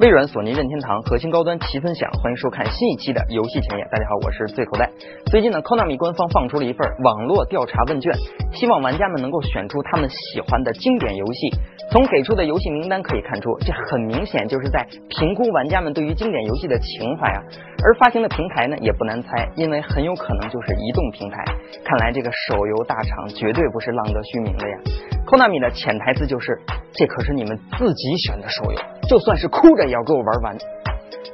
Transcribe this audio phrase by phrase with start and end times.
[0.00, 3.86] 微软、索尼、任天堂核心高端齐分享，欢迎收看新一期的游戏前沿。
[3.92, 4.88] 大家好，我是醉口袋。
[5.26, 8.10] 最近呢，Konami 官方放出了一份网络调查问卷，
[8.54, 11.52] 希望玩家们能够选出他们喜欢的经典游戏。
[11.92, 17.44] 从给出的游戏名单可以看出，这很明显就是在评估玩家们对于经典游戏的情怀啊。
[17.84, 21.44] 而发行的平台呢，也不难猜，因为很有可能就是移动平台。
[21.84, 24.78] 看来这个手游大厂绝对不是浪得虚名的呀。
[25.26, 26.58] Konami 的潜台词就是，
[26.94, 28.78] 这可是你们自己选的手游。
[29.10, 30.56] 就算是哭着也要给我玩完。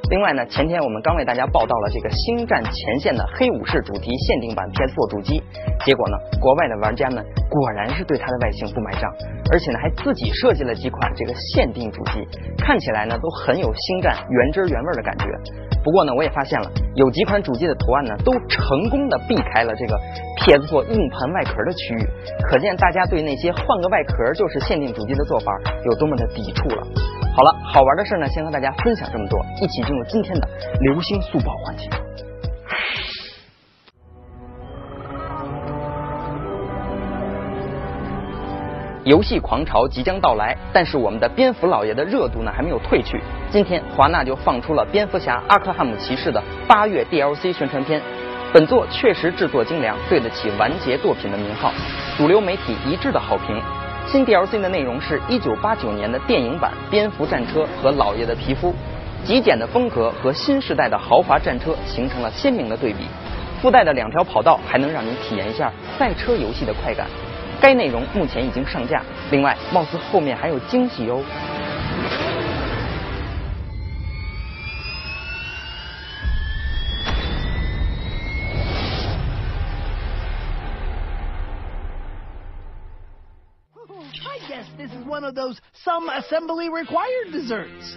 [0.09, 5.43] 另外呢，前天我们刚为大家报道了这个《星战前线》的黑武士主题限定版 PS4 主机，
[5.85, 9.13] 结果呢，国外的玩家们果然是对它的外形不买账，
[9.53, 12.25] 而且呢还自己设计了几款这个限定主机，
[12.57, 15.27] 看起来呢都很有星战原汁原味的感觉。
[15.85, 19.99] 不过呢，我也发现了有几款主机的图案呢都成功的避开了这个
[20.41, 22.09] PS4 硬盘外壳的区域，
[22.49, 25.53] 可见大家对那些换个外壳就是限定主机的做法
[25.85, 26.87] 有多么的抵触了。
[27.37, 30.49] 好了，好玩的事呢，先和大家分享这么多，一起进入今天的
[30.81, 31.87] 流星速报环节。
[39.05, 43.21] 游戏狂潮即将到来，但是我们的蝙蝠老爷的热度呢还没有退去。
[43.51, 48.01] 今天华纳就放出了蝙蝠侠阿克汉姆骑士的八月 DLC 宣传片，
[48.51, 51.71] 本作确实制作精良，对得起完结作品的名号，
[52.17, 53.63] 主流媒体一致的好评。
[54.07, 58.73] 新 DLC 的内容是1989年的电影版蝙蝠战车和老爷的皮肤，
[59.25, 63.01] 极简的风格和新时代的豪华战车形成了鲜明的对比。
[63.61, 67.09] 附带的两条跑道还能让你体验一下赛车游戏的快感。
[67.61, 71.21] 该内容目前已经上架，另外貌似后面还有惊喜哦。
[85.87, 87.95] Some assembly required desserts.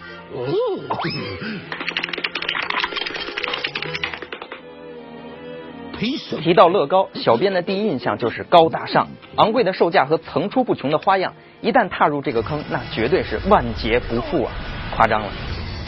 [6.44, 9.08] 提到乐高，小编的第一印象就是高大上、
[9.38, 11.34] 昂贵的售价和层出不穷的花样。
[11.62, 14.52] 一旦踏入这个坑，那绝对是万劫不复啊！
[14.96, 15.30] 夸张了。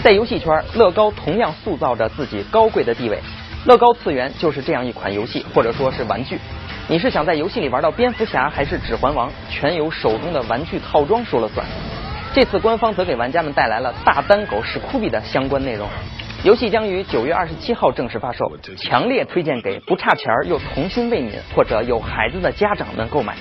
[0.03, 3.19] 在游戏圈，乐高同样塑造着自己高贵的地位。
[3.67, 6.39] 乐高次元就是这样一款游戏，或者说是玩具。
[6.89, 9.31] 你是想在游戏里玩到蝙蝠侠，还是指环王？
[9.49, 11.65] 全由手中的玩具套装说了算。
[12.33, 15.85] 这次官方则给玩家们带来了大单狗史酷比的相关内容。
[16.45, 23.35] 游戏将于九月二十七号正式发售，强烈推荐给不差钱儿又童心未泯或者有孩子的家长们购买。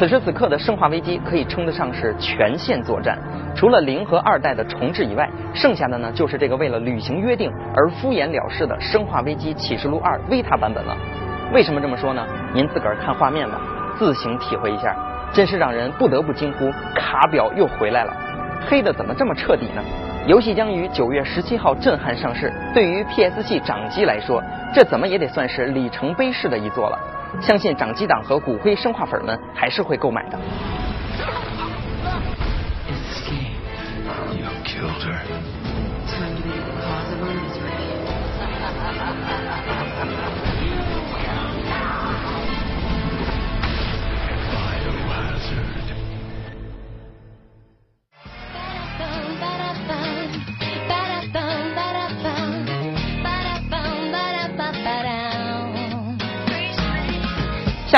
[0.00, 3.18] 此时此刻的《生化危机》可以称得上是全线作战，
[3.54, 10.96] 除了零和二代的重置以外，剩下的呢就是这个为了履行约定而敷衍了事的《生化危机启示录二》Vita 版本了。
[11.52, 12.26] 为什么这么说呢？
[12.54, 13.60] 您自个儿看画面吧，
[13.98, 14.96] 自行体会一下，
[15.34, 18.16] 真是让人不得不惊呼：卡表又回来了！
[18.70, 19.82] 黑的怎么这么彻底呢？
[20.26, 26.98] 游戏将于九月十七号震撼上市，对于 PS 系掌机来说，这怎么也得算是里程碑式的一作了。
[27.40, 30.38] 相信掌机党和骨灰生化粉们还是会购买的。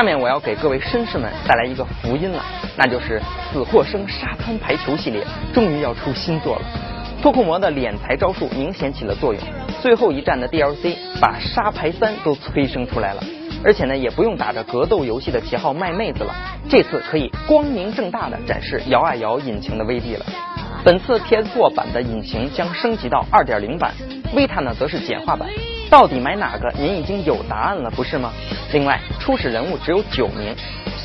[0.02, 2.44] 下面我要给各位绅士们带来一个福音了，
[2.76, 3.22] 那就是
[3.52, 6.62] 死或生沙滩排球系列终于要出新作了。
[7.22, 9.40] 脱库魔的敛财招数明显起了作用，
[9.80, 13.22] 最后一战的 DLC 把沙排三都催生出来了，
[13.64, 16.34] 而且呢也不用打着格斗游戏的旗号卖妹子了，
[16.68, 20.26] 这次可以光明正大的展示摇啊摇引擎的威力了。
[20.82, 23.94] 本次 PS4 版的引擎将升级到2.0版
[24.34, 25.48] ，Vita 呢则是简化版。
[25.92, 26.72] 到底买哪个？
[26.78, 28.32] 您已经有答案了，不是吗？
[28.72, 30.56] 另外，初始人物只有九名，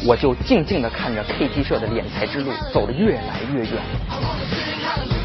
[0.05, 5.16] 我就静静地看着 KT 社的敛财之路走得越来越远。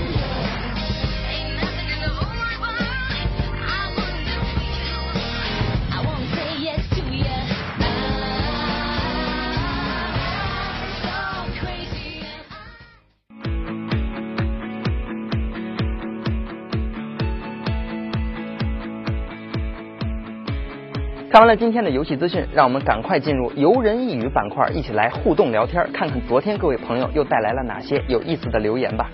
[21.33, 29.09] 看完了今天的游戏资讯，让我们赶快进入游人一语板块，一起来互动聊天，看看昨天各位朋友又带来了哪些有意思的留言吧。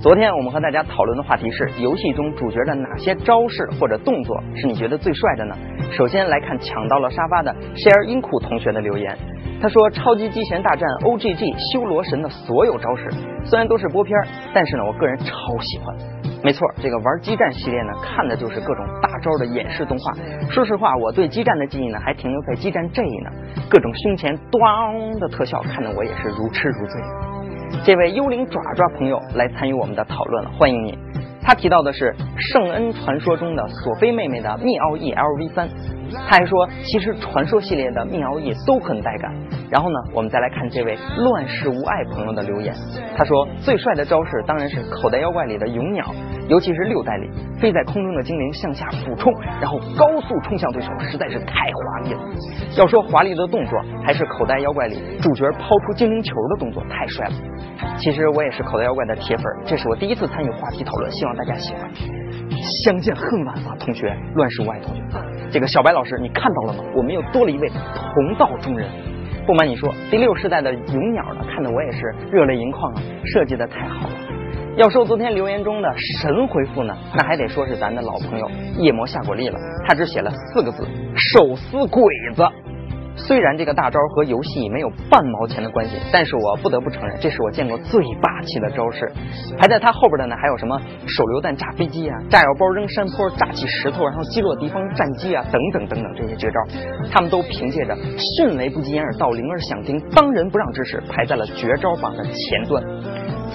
[0.00, 5.54] 昨天我们和大家讨论的话题是游戏中主角的哪些招式或者动作是你觉得最帅的呢？
[5.92, 9.14] 首先来看抢到了沙发的 share 音库同学的留言，
[9.60, 13.10] 他说：“超级机器人大战 OGG 修罗神的所有招式，
[13.44, 14.18] 虽然都是播片，
[14.54, 16.13] 但是呢，我个人超喜欢。
[16.44, 20.12] 没错，这个玩激战系列呢，看的就是各种大招的演示动画。
[20.50, 23.30] 说实话，我对激战的记忆呢，还停留在激战 J 呢，
[23.70, 27.00] 各种胸前咣的特效，看得我也是如痴如醉。”
[27.82, 30.98] 这位幽灵爪爪朋友来参与我们的讨论了，欢迎你。
[31.42, 35.68] 他提到的是圣恩传说中的索菲妹妹的密奥 E LV 三。
[36.28, 39.32] 他还说，其实传说系列的密奥 E 都很带感。
[39.70, 42.72] 然后呢，我们再来看这位乱世无爱朋友的留言。
[43.16, 46.04] 他说，最帅的招式当然是口袋妖怪里的勇鸟，
[46.48, 47.28] 尤其是六代里
[47.60, 52.20] 飞在空中的精灵向下俯冲，然后高速冲向对手，实在是太华丽了。
[52.76, 57.32] 要说华丽的动作，还是口袋妖怪里主角抛出精灵球的动作太帅了。
[57.96, 61.90] 其实我也是口袋妖怪的铁粉，这是我第一次参与话题讨论，希望大家喜欢。
[62.84, 65.02] 相见恨晚啊，同学，乱世无爱同学。
[65.50, 66.84] 这个小白老师，你看到了吗？
[66.96, 68.88] 我们又多了一位同道中人。
[69.46, 74.14] 不瞒你说，第六世代的勇鸟呢，看得我也是热泪盈眶啊，设计的太好了。
[74.76, 82.02] 要说昨天留言中的神回复呢，那还得说是咱的老朋友夜魔夏果粒了，他只写了四个字：手撕鬼
[82.34, 82.42] 子。
[83.16, 89.10] 虽然这个大招和游戏没有半毛钱的关系，但是我不得不承认，这是我见过最霸气的招式。
[89.58, 96.60] 排在他后边的呢，还有什么手榴弹炸飞机啊，炸药包扔山坡，炸起石头，然后击落敌方战机啊，等等等等这些绝招，
[97.12, 102.82] 他们都凭借着迅雷不及掩耳盗铃而响叮，当仁不让之势，排在了绝招榜的前端。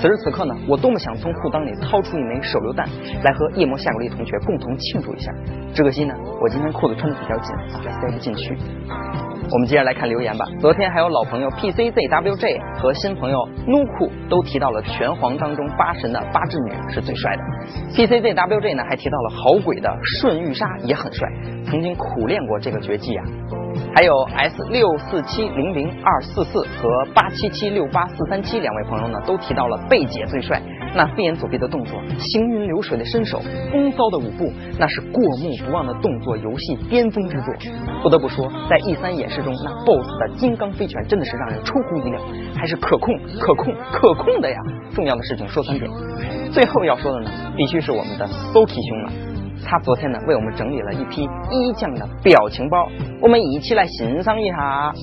[0.01, 2.87] 此时此刻呢，我多么想从裤裆里掏出一枚手榴弹，
[3.21, 5.29] 来和夜魔夏果粒同学共同庆祝一下。
[5.73, 8.57] 只可惜呢，我今天裤子穿的比较紧，塞不进去。
[9.51, 10.45] 我们接着来看留言吧。
[10.59, 17.43] 昨天还有老朋友 PCZWJ 和新朋友 Nuku 都提到了拳皇当中八神的八智女是最帅的。
[17.93, 21.27] PCZWJ 呢还提到了好鬼的顺玉沙也很帅，
[21.65, 23.25] 曾经苦练过这个绝技啊。
[23.95, 30.61] 还有 S 六四七零零二四四和八七七六八四三七两位朋友呢都提到了贝姐最帅。
[30.95, 33.39] 那飞檐走壁的动作，行云流水的身手，
[33.71, 37.53] 风骚的舞步，那是过目不忘的动作游戏巅峰之作。
[38.01, 42.21] 不得不说，在 E 三演示中，那 BOSS 的金刚飞拳真的是让人出乎意料，
[42.55, 44.57] 还是可控、可控、可控的呀！
[44.93, 45.89] 重要的事情说三遍。
[46.51, 49.11] 最后要说的呢，必须是我们的 Soki 兄了。
[49.65, 52.87] 他昨天呢为我们整理了一批一将的表情包，
[53.21, 54.93] 我们一起来欣赏一下。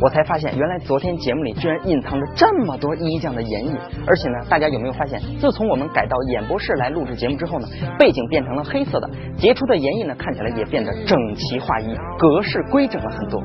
[0.00, 3.76] 我才发现，原来昨天节目里居然隐藏着这么多一将的演绎，
[4.06, 7.66] 而且呢，大家有没有发现，自从我们改到演播室来录制节目之后呢，
[7.98, 13.40] 背景变成了黑色的，截出的演绎呢看起来也变得整齐划一，格式规整了很多。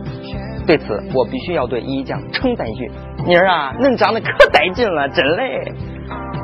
[0.67, 2.91] 对此，我必须要对一将称赞一句：
[3.25, 5.71] 妮儿啊，恁长得可带劲了，真嘞！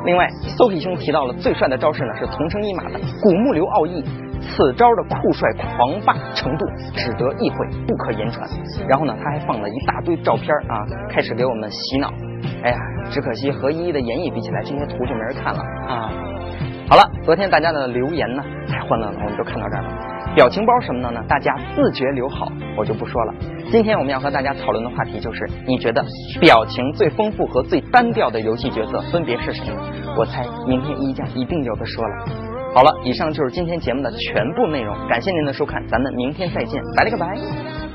[0.07, 4.01] 另外，Soki 兄提到了最帅的招式呢，是同生一马的古木流奥义。
[4.39, 8.47] 此招的酷帅狂霸程度，只得意会，不可言传。
[8.87, 12.07] 然后呢，他还放了一大堆照片啊，开始给我们洗脑。
[12.63, 12.77] 哎呀，
[13.09, 16.09] 只可惜和一一的演绎比起来，这些图就没人看了啊。
[16.89, 20.16] 好了，昨天大家的留言呢，太欢乐了，我们就看到这儿了。
[20.37, 21.19] 表情包什么的呢？
[21.27, 23.33] 大家自觉留好，我就不说了。
[23.71, 26.05] 今天我们要和大家讨论的话题就是，你觉得
[26.39, 29.63] 表情最丰富和最单调的游戏角色分别是谁？
[30.15, 32.25] 我猜明天一将一定有的说了。
[32.75, 37.86] 好了，以上就是今天节目的全部内容，感谢您的收看，咱们明天再见，拜了个拜。